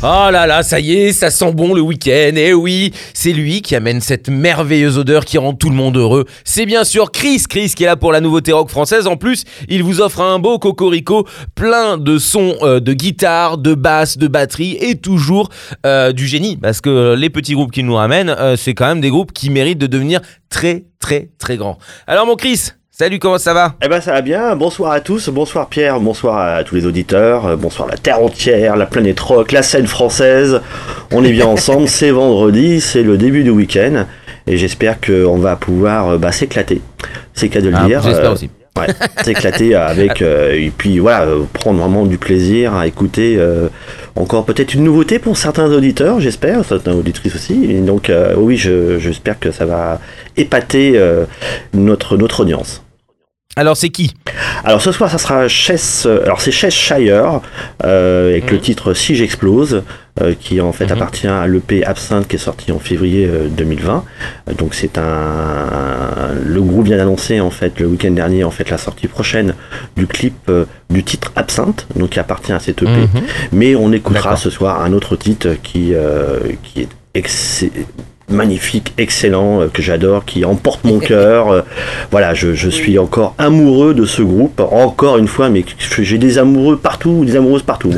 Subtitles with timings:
[0.00, 2.36] Oh là là, ça y est, ça sent bon le week-end.
[2.36, 6.24] Et oui, c'est lui qui amène cette merveilleuse odeur qui rend tout le monde heureux.
[6.44, 9.08] C'est bien sûr Chris, Chris qui est là pour la nouveauté rock française.
[9.08, 11.26] En plus, il vous offre un beau cocorico
[11.56, 15.48] plein de sons euh, de guitare, de basse, de batterie et toujours
[15.84, 16.56] euh, du génie.
[16.56, 19.50] Parce que les petits groupes qu'il nous ramène, euh, c'est quand même des groupes qui
[19.50, 21.76] méritent de devenir très très très grands.
[22.06, 23.74] Alors mon Chris, Salut, comment ça va?
[23.80, 27.46] Eh ben ça va bien, bonsoir à tous, bonsoir Pierre, bonsoir à tous les auditeurs,
[27.46, 30.60] euh, bonsoir la Terre entière, la planète rock, la scène française.
[31.12, 34.04] On est bien ensemble, c'est vendredi, c'est le début du week-end
[34.48, 36.80] et j'espère qu'on va pouvoir euh, bah, s'éclater.
[37.34, 38.02] C'est qu'à de le Ah, dire.
[38.02, 38.50] J'espère euh, aussi.
[38.76, 38.86] Ouais,
[39.24, 43.38] s'éclater avec euh, et puis voilà euh, prendre vraiment du plaisir à écouter
[44.16, 48.98] encore peut-être une nouveauté pour certains auditeurs j'espère certaines auditrices aussi et donc oui je-
[49.00, 50.00] j'espère que ça va
[50.36, 51.00] épater
[51.74, 52.82] notre notre audience
[53.58, 54.14] Alors c'est qui?
[54.64, 57.40] Alors ce soir ça sera Chess euh, alors c'est Cheshire
[57.84, 59.82] euh, avec le titre Si j'explose
[60.20, 60.92] euh, qui en fait Mhm.
[60.92, 64.04] appartient à l'EP Absinthe qui est sorti en février euh, 2020
[64.48, 68.70] Euh, donc c'est un le groupe vient d'annoncer en fait le week-end dernier en fait
[68.70, 69.54] la sortie prochaine
[69.96, 73.22] du clip euh, du titre Absinthe donc qui appartient à cette EP Mhm.
[73.52, 75.92] mais on écoutera ce soir un autre titre qui
[76.62, 76.88] qui est
[78.28, 81.50] magnifique, excellent, euh, que j'adore, qui emporte mon cœur.
[81.50, 81.62] Euh,
[82.10, 85.64] voilà, je, suis encore amoureux de ce groupe, encore une fois, mais
[85.98, 87.92] j'ai des amoureux partout, des amoureuses partout.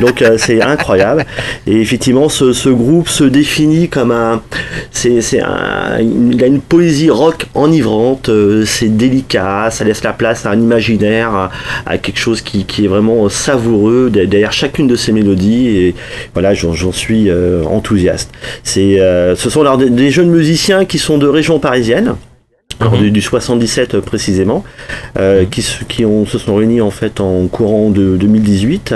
[0.00, 1.24] Donc euh, c'est incroyable.
[1.66, 4.42] Et effectivement, ce, groupe se définit comme un,
[4.90, 8.30] c'est, un, il a une poésie rock enivrante.
[8.66, 11.50] c'est délicat, ça laisse la place à un imaginaire,
[11.86, 15.68] à, quelque chose qui, est vraiment savoureux de- derrière chacune de ces mélodies.
[15.68, 15.94] Et
[16.34, 17.30] voilà, j'en, suis
[17.66, 18.30] enthousiaste.
[18.64, 22.16] Ce sont alors des, des jeunes musiciens qui sont de région parisienne.
[22.80, 22.98] alors Mhm.
[23.02, 24.64] du, du 77 euh, précisément,
[25.18, 28.94] euh, qui, se- qui ont, se sont réunis en fait en courant de 2018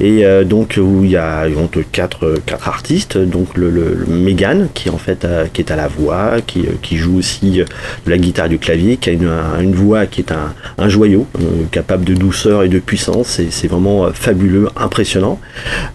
[0.00, 4.06] et euh, donc où il y a ont quatre, quatre artistes, donc le, le, le
[4.06, 7.58] Megan qui en fait qui est à la voix, qui, qui joue aussi
[8.06, 10.88] de la guitare du clavier, qui a une, un- une voix qui est un, un
[10.88, 15.38] joyau, euh, capable de douceur et de puissance, et c'est vraiment fabuleux, impressionnant.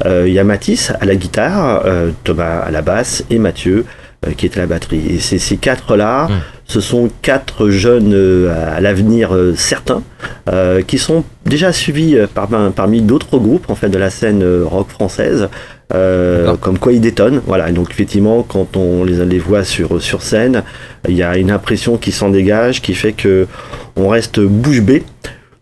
[0.06, 1.84] Il y a Mathis à la guitare,
[2.24, 3.86] Thomas à la basse et Mathieu
[4.38, 5.04] qui est à la batterie.
[5.10, 6.28] Et c'est ces quatre-là,
[6.66, 10.02] ce sont quatre jeunes euh, à l'avenir euh, certain,
[10.52, 14.42] euh, qui sont déjà suivis euh, par, parmi d'autres groupes en fait de la scène
[14.44, 15.50] euh, rock française.
[15.94, 20.22] euh, comme quoi ils détonnent voilà donc effectivement quand on les, les voit sur, sur
[20.24, 20.64] scène
[21.08, 23.46] il y a une impression qui s'en dégage qui fait que
[23.96, 25.04] on reste bouche bée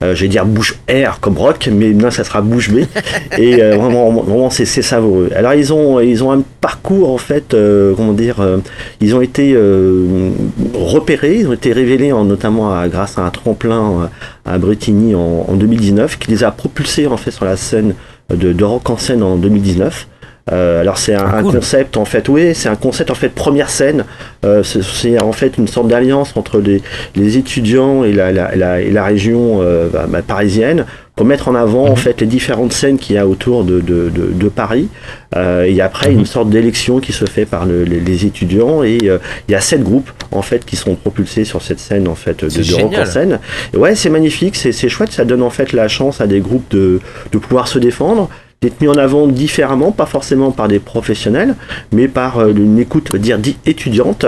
[0.03, 2.87] euh, je vais dire bouche air comme rock, mais non, ça sera bouche bée.
[3.37, 5.29] Et euh, vraiment, vraiment c'est, savoureux.
[5.35, 8.57] Alors ils ont, ils ont un parcours en fait, euh, comment dire, euh,
[8.99, 10.29] ils ont été euh,
[10.73, 14.09] repérés, ils ont été révélés en, notamment à- grâce à un tremplin
[14.45, 17.93] à Bretigny en, en 2019, qui les a propulsés en fait sur la scène
[18.29, 20.07] de, de rock en scène en 2019.
[20.51, 23.29] Euh, alors c'est un, Ah, un concept en fait, oui, c'est un concept en fait
[23.29, 24.05] première scène.
[24.45, 26.81] Euh, c'est, en fait une sorte d'alliance entre les,
[27.15, 30.85] les étudiants et la, la, la- et la région euh, bah, bah, parisienne
[31.15, 31.95] pour mettre en avant en Mhm.
[31.97, 34.87] fait les différentes scènes qu'il y a autour de, de, de, de Paris.
[35.35, 36.19] Euh, et après Mhm.
[36.19, 39.55] une sorte d'élection qui se fait par le- les, les étudiants et euh, il y
[39.55, 42.93] a sept groupes en fait qui sont propulsés sur cette scène en fait de, rock
[42.97, 43.39] en scène.
[43.73, 46.39] Et ouais, c'est magnifique, c'est, c'est chouette, ça donne en fait la chance à des
[46.39, 46.99] groupes de,
[47.31, 48.29] de pouvoir se défendre
[48.61, 51.55] d'être mis en avant différemment, pas forcément par des professionnels,
[51.91, 54.23] mais par euh, une écoute, on va dire, dit étudiante,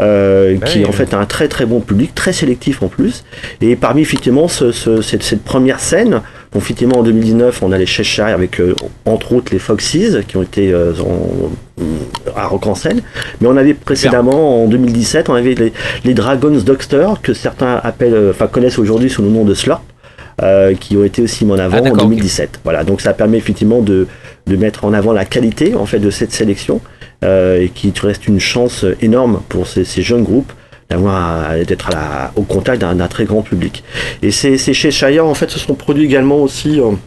[0.00, 3.24] euh, qui oui, en fait a un très très bon public, très sélectif en plus.
[3.60, 6.22] Et parmi effectivement ce, ce- cette, cette première scène,
[6.52, 8.74] donc effectivement en 2019 on a les Cheshire avec euh,
[9.04, 11.50] entre autres les Foxes qui ont été euh, en-
[12.34, 13.02] à Rock en scène,
[13.42, 15.74] mais on avait précédemment en 2017 on avait les,
[16.06, 19.82] les Dragons Doctor que certains appellent, euh, enfin connaissent aujourd'hui sous le nom de Slurp.
[20.42, 22.08] Euh, qui ont été aussi mis en avant Ah, en d'accord, ok.
[22.10, 22.60] 2017.
[22.64, 24.06] Voilà, donc ça permet effectivement de,
[24.46, 26.80] de mettre en avant la qualité en fait de cette sélection
[27.24, 30.52] euh, et qui reste une chance énorme pour ces, ces jeunes groupes
[30.90, 31.88] d'avoir d'être
[32.36, 33.82] au contact d'un très grand public.
[34.22, 36.98] Et c'est chez Shire en fait se sont produits également aussi en,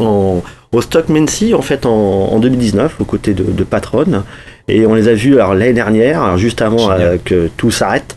[0.00, 4.22] en- au Stock Mency en fait en, en 2019 aux côtés de, de Patron
[4.68, 8.14] et on les a vus alors l'année dernière alors juste avant euh, que tout s'arrête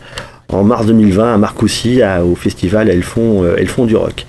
[0.52, 4.26] en mars 2020 à Marcoussis au festival Elles font, elles font du rock.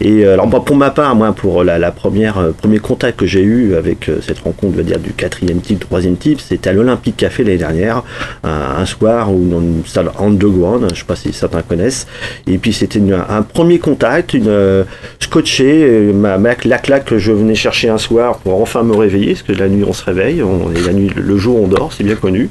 [0.00, 4.10] Et alors pour ma part, moi pour la, première premier contact que j'ai eu avec
[4.20, 8.02] cette rencontre, dire du quatrième type, troisième type, c'était à l'Olympique Café l'année dernière,
[8.42, 12.06] un, soir où dans une salle underground, je sais pas si certains connaissent.
[12.46, 14.84] Et puis c'était un premier contact, une
[15.20, 19.42] scotché, ma, la claque que je venais chercher un soir pour enfin me réveiller, parce
[19.42, 22.04] que la nuit on se réveille, on, et la nuit le jour on dort, c'est
[22.04, 22.50] bien connu.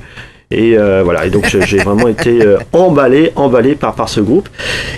[0.53, 4.47] Et euh, voilà, et donc j'ai vraiment été euh, emballé, emballé par, par ce groupe.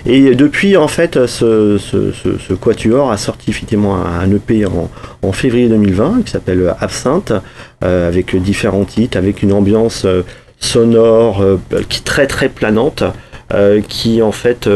[0.05, 4.89] Et depuis, en fait, ce, ce, quatuor a sorti effectivement un, EP en,
[5.21, 7.31] en, février 2020 qui s'appelle Absinthe,
[7.83, 10.05] euh, avec différents titres, avec une ambiance
[10.59, 11.43] sonore
[11.89, 13.03] qui très très planante.
[13.87, 14.67] qui en fait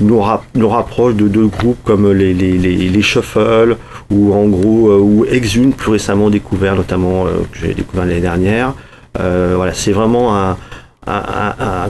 [0.00, 0.20] nous,
[0.68, 3.76] rapproche de deux groupes comme les, les, les, les Shuffle
[4.10, 8.74] ou en gros ou Exune plus récemment découvert notamment que j'ai découvert l'année dernière
[9.16, 10.56] voilà, c'est vraiment un,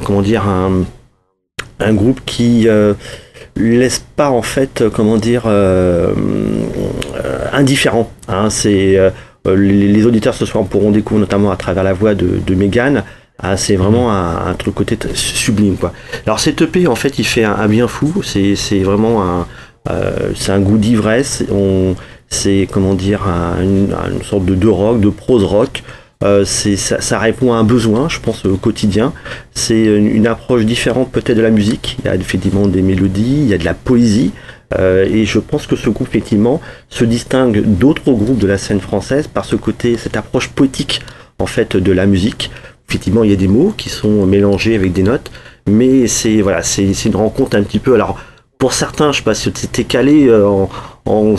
[0.05, 0.85] comment dire un,
[1.81, 2.95] un groupe qui euh,
[3.57, 6.13] laisse pas en fait comment dire euh,
[7.53, 8.11] indifférent.
[8.29, 8.51] Hein.
[8.51, 8.99] c'est
[9.47, 13.05] les, auditeurs ce soir pourront découvrir notamment à travers la voix de, de Megan.
[13.41, 15.93] Ah, c'est vraiment un, truc côté sublime quoi.
[16.25, 18.23] Alors cet EP en fait il fait un, bien fou.
[18.23, 19.47] C'est vraiment un
[20.49, 21.45] un goût d'ivresse.
[22.29, 23.23] c'est comment dire
[23.61, 25.83] une, une, sorte de, de rock, de prose rock.
[26.23, 29.13] Euh, ça, répond à un besoin, je pense, au quotidien.
[29.53, 31.97] C'est une, approche différente peut-être de la musique.
[31.99, 34.33] Il y a effectivement des mélodies, il y a de la poésie.
[34.79, 38.81] Euh, et je pense que ce groupe, effectivement, se distingue d'autres groupes de la scène
[38.81, 41.01] française par ce côté, cette approche poétique,
[41.39, 42.51] en fait, de la musique.
[42.89, 45.31] Effectivement, il y a des mots qui sont mélangés avec des notes,
[45.67, 47.95] mais c'est voilà, c'est une rencontre un petit peu.
[47.95, 48.19] Alors,
[48.59, 50.69] pour certains, je sais pas si c'était calé euh, en,
[51.07, 51.35] en,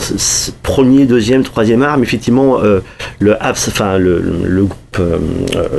[0.62, 2.80] premier, deuxième, troisième art, mais effectivement, euh,
[3.18, 5.18] le, enfin, le, le groupe euh,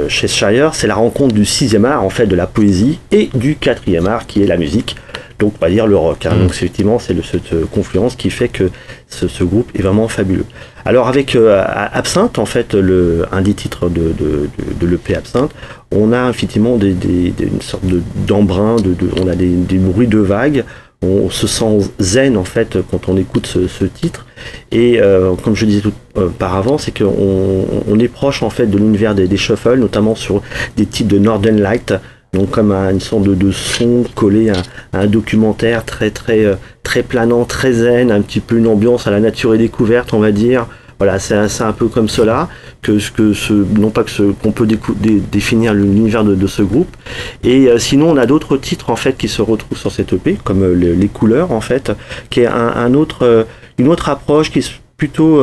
[0.09, 3.55] chez Shire, c'est la rencontre du sixième art, en fait, de la poésie, et du
[3.55, 4.97] quatrième art, qui est la musique.
[5.39, 6.25] Donc, on va dire le rock.
[6.25, 6.35] Hein.
[6.35, 6.39] Mm.
[6.41, 8.69] Donc, effectivement, c'est cette confluence qui fait que
[9.07, 10.45] ce, ce, groupe est vraiment fabuleux.
[10.83, 15.51] Alors, avec Absinthe, en fait, le, un des titres de, de, de, de l'EP Absinthe,
[15.91, 17.83] on a effectivement des, des, des une sorte
[18.25, 20.65] d'embrun, de, de, on a des, des bruits de vagues,
[21.01, 24.25] on se sent zen en fait quand on écoute ce, titre.
[24.71, 28.67] Et euh, comme je disais tout euh, auparavant c'est qu'on on est proche en fait
[28.67, 30.41] de l'univers des, des shuffles notamment sur
[30.75, 31.93] des titres de Northern Light.
[32.33, 34.61] Donc comme une sorte de, son collé à,
[34.93, 39.11] un documentaire très très euh, très planant très zen un petit peu une ambiance à
[39.11, 40.67] la nature et découverte on va dire
[40.99, 42.49] voilà, c'est un peu comme cela
[42.81, 46.95] que, que ce, non pas que ce qu'on peut définir l'univers de, ce groupe.
[47.43, 50.37] Et euh, sinon, on a d'autres titres en fait qui se retrouvent sur cette EP,
[50.43, 51.91] comme euh, les, couleurs en fait,
[52.29, 53.43] qui est un, autre, euh,
[53.77, 55.39] une autre approche qui est plutôt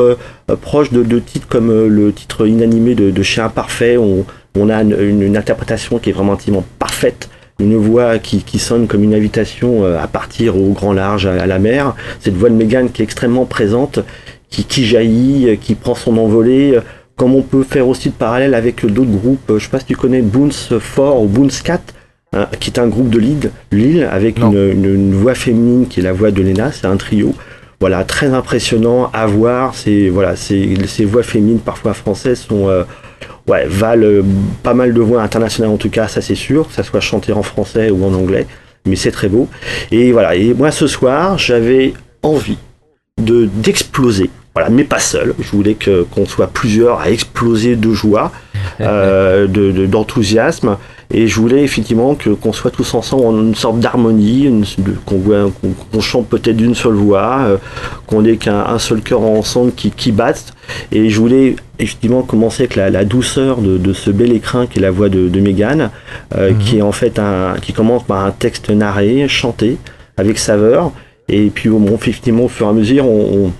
[0.61, 3.95] proche de, titres comme le titre inanimé de, de Chien Parfait.
[3.95, 4.25] On,
[4.57, 7.29] on a une, interprétation qui est vraiment intimement parfaite
[7.59, 11.57] une voix qui, qui, sonne comme une invitation à partir au grand large, à, la
[11.57, 11.95] mer.
[12.19, 13.99] Cette voix de Megan qui est extrêmement présente
[14.49, 16.81] qui, jaillit, euh, qui prend son envolée, euh,
[17.15, 19.49] comme on peut faire aussi de parallèle avec d'autres groupes.
[19.49, 21.93] Euh, je sais pas si tu connais Boons 4 ou Boons 4,
[22.33, 26.13] hein, qui est un groupe de Lille, Lille avec une, voix féminine qui est la
[26.13, 27.33] voix de Lena, c'est un trio.
[27.81, 29.75] Voilà, très impressionnant à voir.
[29.75, 32.69] C'est voilà, ces voix féminines parfois françaises sont
[33.47, 34.23] ouais, valent
[34.63, 37.33] pas mal de voix internationales en tout cas, ça c'est sûr, que ça soit chanté
[37.33, 38.47] en français ou en anglais,
[38.85, 39.47] mais c'est très beau.
[39.91, 41.93] Et voilà, et moi ce soir, j'avais
[42.23, 42.57] envie
[43.21, 45.35] de d'exploser voilà, mais pas seul.
[45.37, 48.31] Je voulais que qu'on soit plusieurs à exploser de joie,
[48.79, 50.77] euh, de, d'enthousiasme,
[51.13, 54.65] et je voulais effectivement que qu'on soit tous ensemble en une sorte d'harmonie,
[55.05, 55.19] qu'on,
[55.91, 57.57] qu'on, chante peut-être d'une seule voix, euh,
[58.07, 60.53] qu'on ait qu'un seul cœur ensemble qui, qui batte.
[60.93, 64.81] Et je voulais effectivement commencer avec la, douceur de, de, ce bel écrin qui est
[64.81, 65.89] la voix de, de Mégane,
[66.33, 66.57] euh, mhm.
[66.59, 69.77] qui est en fait un, qui commence par un texte narré, chanté,
[70.15, 70.93] avec saveur.
[71.27, 73.51] Et puis bon, effectivement, au fur et à mesure, on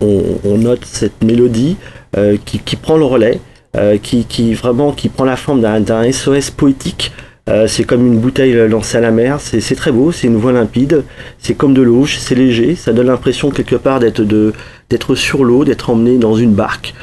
[0.00, 1.76] on, note cette mélodie
[2.16, 3.40] euh, qui, prend le relais,
[3.76, 7.12] euh, qui, qui, vraiment qui prend la forme d'un SOS poétique.
[7.48, 10.52] Euh, c'est comme une bouteille lancée à la mer, c'est très beau, c'est une voix
[10.52, 11.04] limpide,
[11.38, 15.88] c'est comme de l'eau, c'est léger, ça donne l'impression quelque part d'être sur l'eau, d'être
[15.88, 16.94] emmené dans une barque,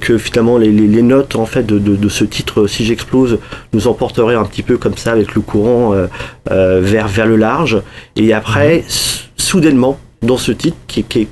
[0.00, 0.70] que finalement les,
[1.02, 3.38] notes en fait de, ce titre Si j'explose
[3.72, 5.94] nous emporteraient un petit peu comme ça avec le courant
[6.48, 7.80] vers, vers le large.
[8.16, 8.82] Et après, mhm.
[9.52, 11.28] Soudainement, dans ce titre qui, qui est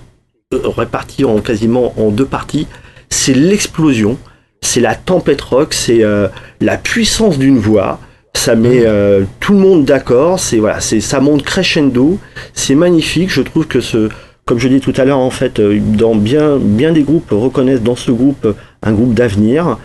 [0.53, 2.67] réparti en quasiment en deux parties.
[3.09, 4.19] C'est l'explosion,
[4.61, 6.29] c'est la tempête rock, c'est euh,
[6.61, 7.99] la puissance d'une voix.
[8.35, 10.39] Ça met euh, tout le monde d'accord.
[10.39, 12.19] C'est voilà, c'est ça monte crescendo.
[12.53, 13.31] C'est magnifique.
[13.31, 14.11] Je trouve que ce,
[14.45, 17.83] comme je dis tout à l'heure, en fait, euh, dans bien bien des groupes reconnaissent
[17.83, 18.47] dans ce groupe
[18.83, 19.79] un groupe d'avenir.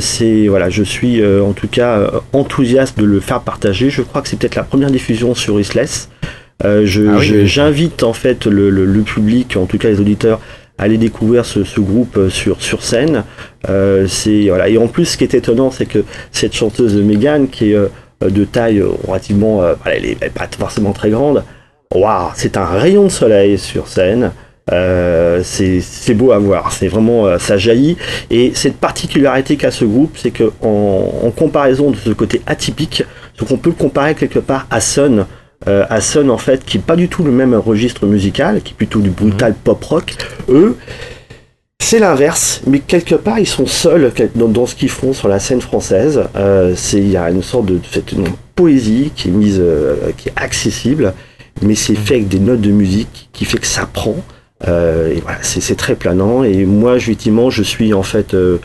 [0.00, 3.90] c'est voilà, je suis en tout cas enthousiaste de le faire partager.
[3.90, 6.08] Je crois que c'est peut-être la première diffusion sur Isless.
[6.64, 10.40] Je, j'invite en fait le, le, public, en tout cas les auditeurs,
[10.78, 13.24] à aller découvrir ce, ce groupe sur, sur scène.
[14.08, 14.68] c'est voilà.
[14.68, 17.78] Et en plus, ce qui est étonnant, c'est que cette chanteuse Megan, qui est
[18.20, 21.44] de taille relativement, elle n'est pas forcément très grande,
[21.94, 24.32] waouh, c'est un rayon de soleil sur scène.
[24.72, 27.96] Euh, c'est beau à voir, c'est vraiment euh, ça jaillit.
[28.30, 33.04] Et cette particularité qu'a ce groupe, c'est que en, comparaison de ce côté atypique,
[33.38, 35.26] ce qu'on peut comparer quelque part à Sun,
[35.66, 38.72] euh, à Sun en fait, qui est pas du tout le même registre musical, qui
[38.72, 39.58] est plutôt du brutal mhm.
[39.64, 40.16] pop rock.
[40.48, 40.76] Eux,
[41.80, 45.60] c'est l'inverse, mais quelque part ils sont seuls dans, ce qu'ils font sur la scène
[45.60, 46.22] française.
[46.76, 48.14] c'est il y a une sorte de cette
[48.54, 49.62] poésie qui est mise,
[50.16, 51.12] qui est accessible
[51.62, 54.16] mais c'est fait avec des notes de musique qui fait que ça prend.
[54.66, 56.44] Euh, et voilà, c'est très planant.
[56.44, 58.58] Et moi, effectivement, je suis en fait, euh,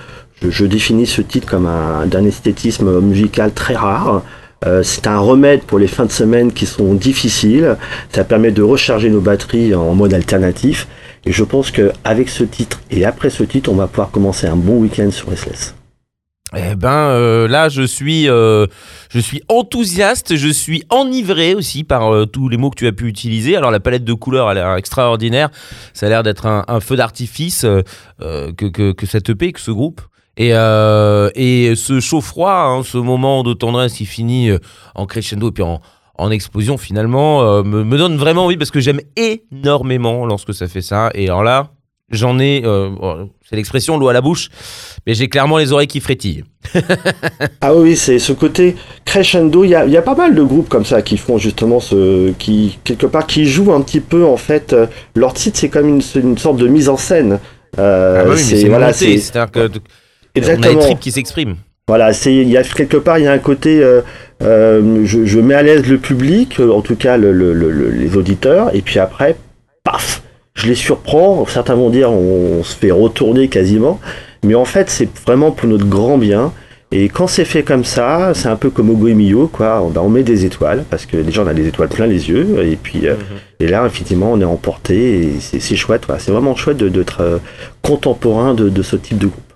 [0.47, 4.23] je, définis ce titre comme un d'un esthétisme musical très rare.
[4.65, 7.77] Euh, c'est un remède pour les fins de semaine qui sont difficiles.
[8.13, 10.87] Ça permet de recharger nos batteries en mode alternatif.
[11.25, 14.55] Et je pense qu'avec ce titre et après ce titre, on va pouvoir commencer un
[14.55, 15.75] bon week-end sur SLS.
[16.57, 18.65] Eh ben euh, là, je suis, euh,
[19.11, 23.07] je suis enthousiaste, je suis enivré aussi par tous les mots que tu as pu
[23.07, 23.55] utiliser.
[23.55, 25.49] Alors la palette de couleurs a l'air extraordinaire.
[25.93, 27.67] Ça a l'air d'être un, feu d'artifice
[28.19, 30.01] que, que, que, cette EP, que ce groupe.
[30.39, 34.49] Et, et ce chaud-froid, hein, ce moment de tendresse qui finit
[34.95, 35.81] en crescendo et puis en,
[36.15, 40.81] en explosion finalement, me, me, donne vraiment envie parce que j'aime énormément lorsque ça fait
[40.81, 41.11] ça.
[41.13, 41.71] Et alors là,
[42.09, 42.63] j'en ai,
[43.49, 44.49] c'est l'expression, l'eau à la bouche,
[45.07, 46.43] mais j'ai clairement les oreilles qui frétillent.
[47.61, 49.63] ah oui, c'est ce côté crescendo.
[49.63, 53.07] Il y, a, pas mal de groupes comme ça qui font justement ce, qui quelque
[53.07, 54.73] part qui jouent un petit peu en fait.
[54.73, 57.39] Euh, leur titre, c'est comme une, une, sorte de mise en scène.
[57.79, 59.19] Euh, ah oui, c'est voilà, c'est
[60.35, 60.73] exactement.
[60.73, 61.55] On a les tripes qui s'expriment.
[61.89, 63.83] Voilà, c'est il y a quelque part il y a un côté.
[63.83, 64.01] Euh,
[64.43, 67.51] euh je, je, mets à l'aise le public, en tout cas le, le,
[67.89, 69.35] les auditeurs, et puis après,
[69.83, 70.21] paf,
[70.53, 71.47] je les surprends.
[71.47, 73.99] Certains vont dire on, se fait retourner quasiment,
[74.45, 76.53] mais en fait c'est vraiment pour notre grand bien.
[76.91, 79.81] Et quand c'est fait comme ça, c'est un peu comme Ogo Mio, quoi.
[79.81, 82.63] On, on met des étoiles parce que déjà on a des étoiles plein les yeux,
[82.63, 83.37] et puis euh, mhm.
[83.61, 86.03] et là effectivement on est emporté et c'est chouette.
[86.19, 87.37] C'est vraiment chouette d'être euh,
[87.81, 89.48] contemporain de, de ce type de groupe.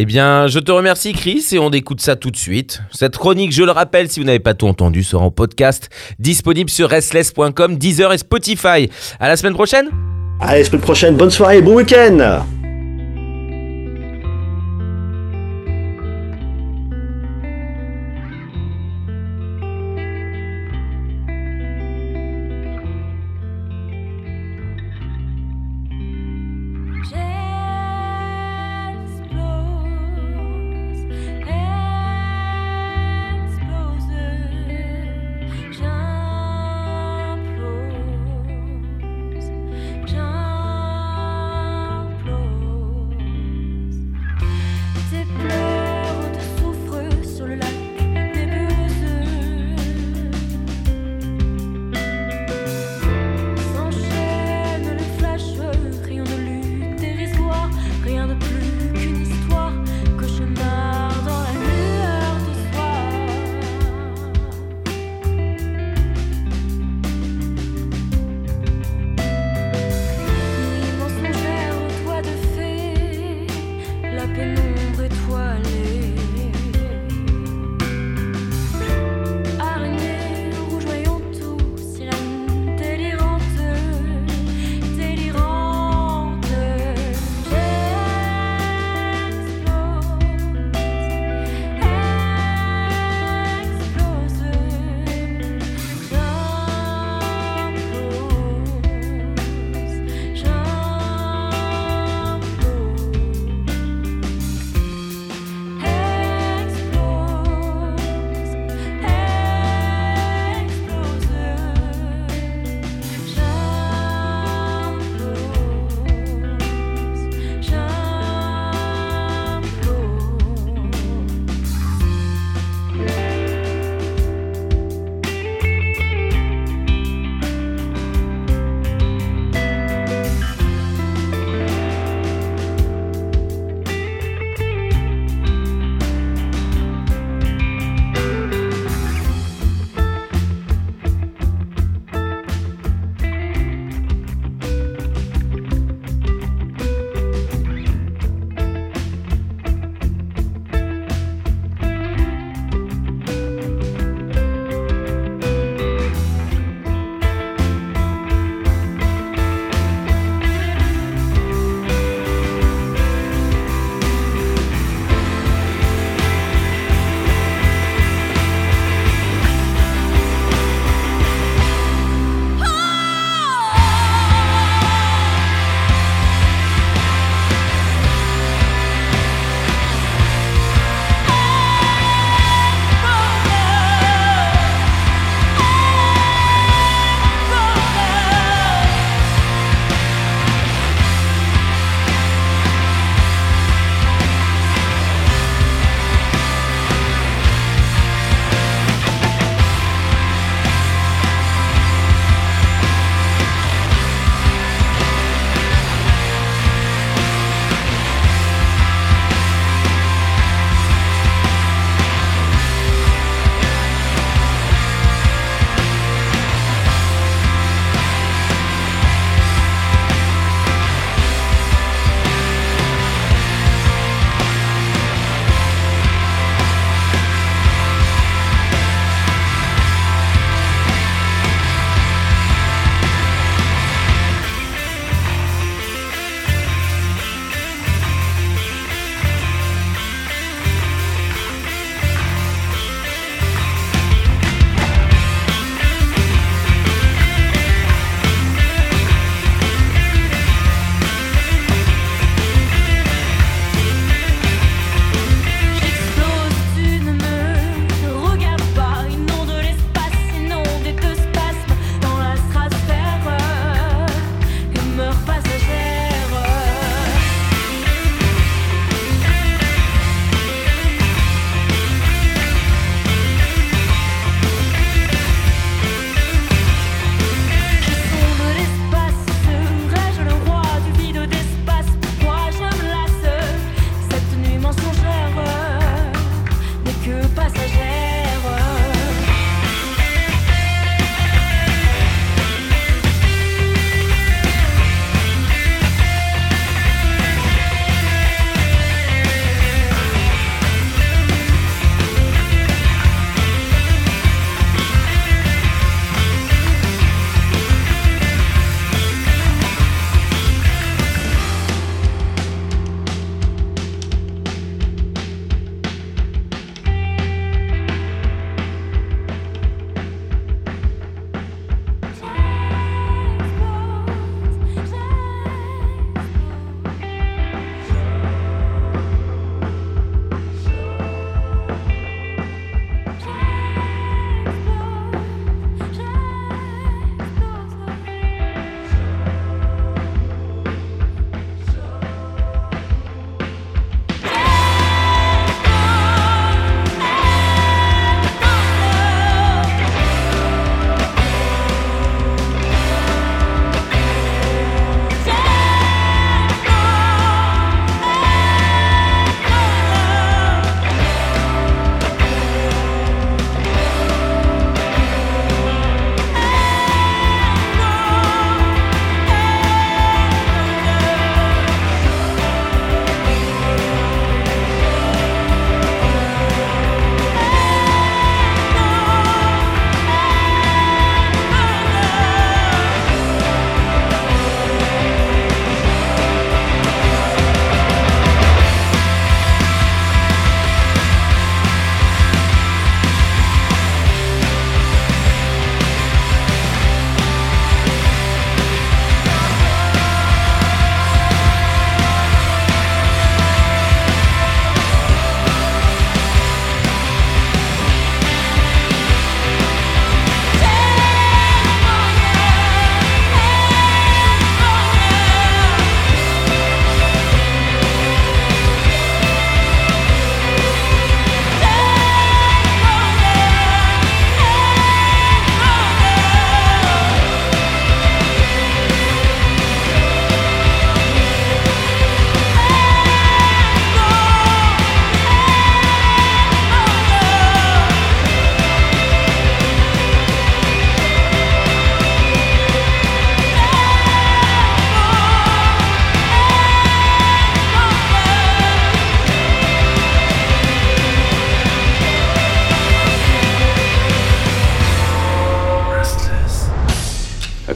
[0.00, 2.82] Eh bien, je te remercie Chris et on écoute ça tout de suite.
[2.92, 5.90] Cette chronique, je le rappelle, si vous n'avez pas tout entendu, sera en podcast
[6.20, 8.88] disponible sur restless.com, Deezer et Spotify.
[9.18, 9.88] À la semaine prochaine
[10.38, 12.44] Allez, semaine prochaine, bonne soirée, bon week-end